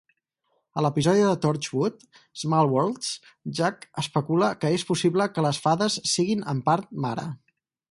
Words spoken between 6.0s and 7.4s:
siguin "en part Mara".